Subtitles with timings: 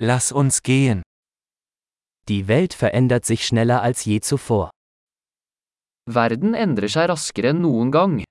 [0.00, 1.02] Lass uns gehen.
[2.28, 4.70] Die Welt verändert sich schneller als je zuvor.
[6.08, 8.22] Verden endrer seg raskere enn noen gang.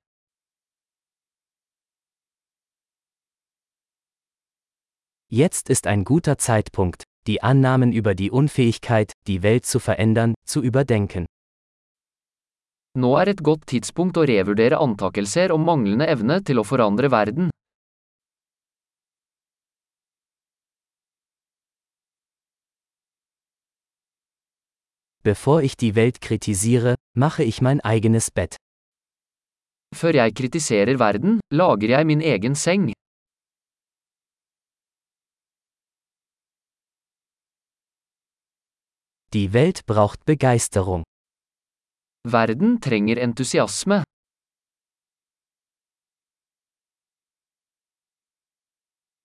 [5.30, 10.64] Jetzt ist ein guter Zeitpunkt, die Annahmen über die Unfähigkeit, die Welt zu verändern, zu
[10.64, 11.26] überdenken.
[12.96, 17.52] Nå er et godt tidspunkt å revurdere antakelser om manglende evne til å forandre verden.
[25.28, 28.56] Bevor ich die Welt kritisiere, mache ich mein eigenes Bett.
[29.94, 32.94] Før jeg kritiserer verden, lager jeg min egen seng.
[39.34, 41.04] Die Welt braucht Begeisterung.
[42.26, 44.04] Verden trenger entusiasme.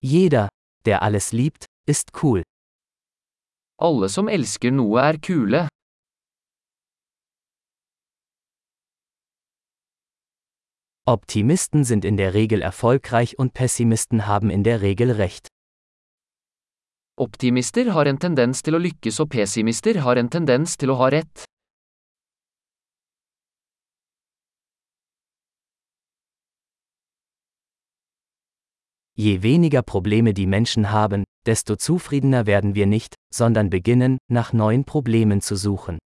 [0.01, 0.49] Jeder,
[0.83, 2.43] der alles liebt, ist cool.
[3.79, 5.69] Alle som elsker noe er kule.
[11.05, 15.49] Optimisten sind in der Regel erfolgreich und Pessimisten haben in der Regel recht.
[17.17, 21.09] Optimister har en tendens til å lykkes og pessimister har en tendens til å ha
[21.11, 21.43] rett.
[29.19, 34.85] Je weniger Probleme die Menschen haben, desto zufriedener werden wir nicht, sondern beginnen, nach neuen
[34.85, 35.99] Problemen zu suchen.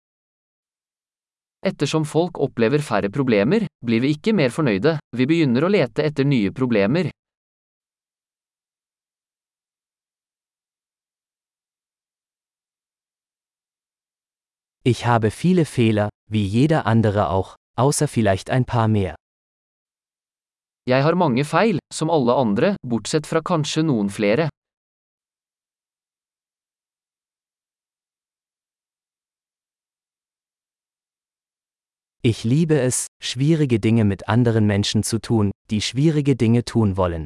[1.61, 6.25] Ettersom folk opplever færre problemer, blir vi ikke mer fornøyde, vi begynner å lete etter
[6.25, 7.11] nye problemer.
[14.88, 19.16] Ich habe viele Fehler, wie jeder andere auch, außer vielleicht ein paar mehr.
[20.88, 24.48] Jeg har mange feil, som alle andre, bortsett fra kanskje noen flere.
[32.30, 37.26] Ich liebe es, schwierige Dinge mit anderen Menschen zu tun, die schwierige Dinge tun wollen.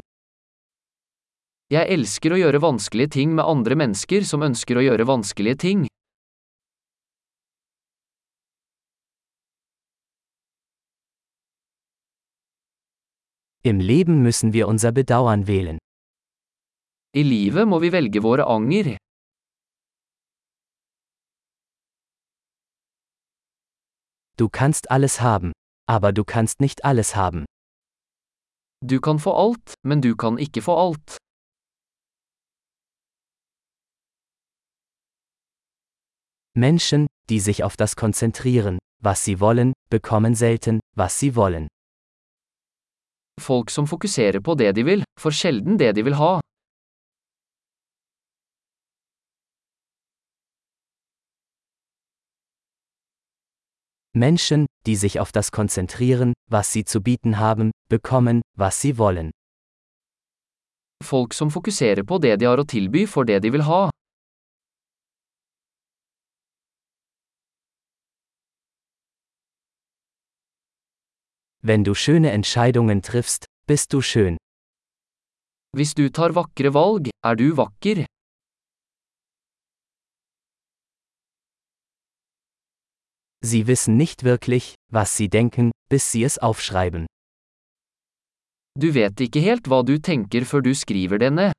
[1.74, 5.88] Jeg elsker å gjøre vanskelige ting med andre mennesker som ønsker å gjøre vanskelige ting.
[13.66, 15.82] Im Leben müssen wir unser Bedauern wählen.
[17.18, 18.94] I livet må vi velge våre anger.
[24.42, 25.52] Du kannst alles haben,
[25.88, 27.46] aber du kannst nicht alles haben.
[28.84, 31.18] Du kan få alt, men du kan ikke få alt.
[36.58, 41.68] Menschen, die sich auf das konzentrieren, was sie wollen, bekommen selten, was sie wollen.
[43.40, 46.41] Folk som fokuserer på det de vil, får sjelden det de vil ha.
[54.14, 59.32] Menschen, die sich auf das konzentrieren, was sie zu bieten haben, bekommen, was sie wollen.
[61.04, 63.90] Folk som fokuserer på det de har å tilby får det de vil ha.
[71.64, 74.38] Wenn du schöne Entscheidungen triffst, bist du schön.
[75.78, 78.11] Hvis du tar vakre valg, er du vakker.
[83.44, 87.08] Sie wissen nicht wirklich, was sie denken, bis sie es aufschreiben.
[88.80, 91.54] Du vet ikke helt hva du tenker før du skriver det ned.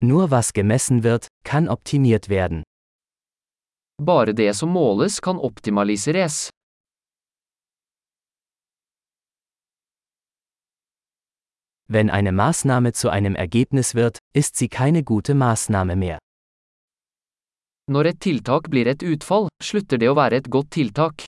[0.00, 2.62] Nur was gemessen wird, kann optimiert werden.
[4.00, 6.50] Bare det som måles kan optimaliseres.
[11.90, 16.18] Wenn eine Maßnahme zu einem Ergebnis wird, ist sie keine gute Maßnahme mehr.
[17.90, 21.24] Når et tiltak blir et utfall, slutter det å være et godt tiltak.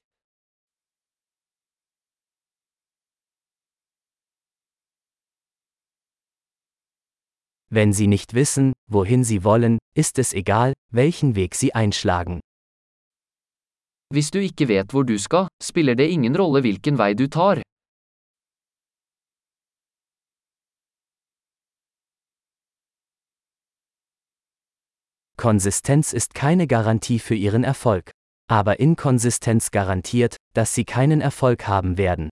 [7.72, 12.40] Wenn sie nicht wissen, wohin sie wollen, ist es egal, welchen Weg sie einschlagen.
[14.12, 17.62] Hvis du ikke vet hvor du skal, spiller det ingen rolle hvilken vei du tar.
[25.40, 28.10] Konsistenz ist keine Garantie für ihren Erfolg.
[28.46, 32.28] Aber Inkonsistenz garantiert, dass sie keinen Erfolg haben werden.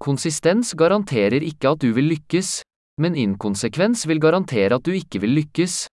[0.00, 2.62] Konsistens garanterer ikke at du vil lykkes,
[2.98, 5.86] men inkonsekvens vil garantere at du ikke vil lykkes.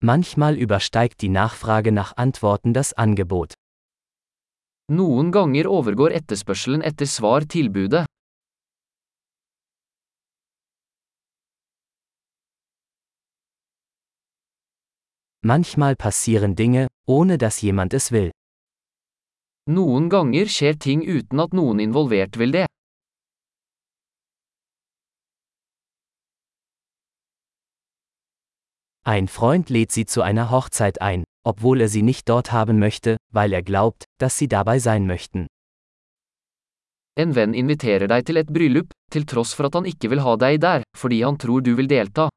[0.00, 3.52] Manchmal übersteigt die Nachfrage nach Antworten das Angebot.
[4.90, 8.06] Noen ganger overgår etterspørselen etter svar tilbudet.
[15.42, 18.30] Manchmal passieren Dinge, ohne dass jemand es will.
[19.70, 22.66] Noen ganger skjer ting uten at noen involvert vil det.
[29.04, 33.16] Ein Freund lädt sie zu einer Hochzeit ein, obwohl er sie nicht dort haben möchte,
[33.32, 35.46] weil er glaubt, dass sie dabei sein möchten.
[37.18, 40.36] En venn inviterer deg til et bryllup, til tross for at han ikke vil ha
[40.36, 42.28] deg der, fordi han tror du vil delta.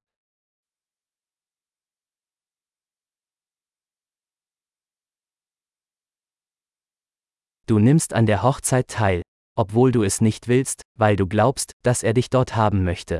[7.71, 9.21] Du nimmst an der Hochzeit teil,
[9.57, 13.19] obwohl du es nicht willst, weil du glaubst, dass er dich dort haben möchte.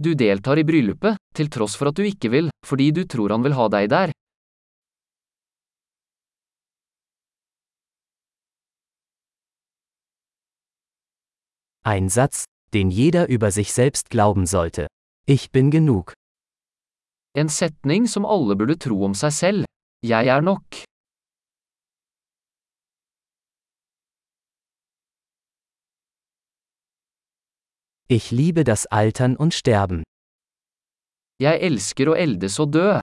[0.00, 3.44] Du deltar i bryllupet, til tross for at du ikke vil, fordi du tror han
[3.44, 4.12] vil ha deg der.
[11.84, 14.86] Ein Satz, den jeder über sich selbst glauben sollte.
[15.28, 16.14] Ich bin genug.
[17.36, 19.64] En setning som alle burde tro om seg selv.
[20.00, 20.89] Jeg er nok.
[28.12, 30.02] Ich liebe das Altern und Sterben.
[31.38, 32.99] Jeg elsker å eldes og dø.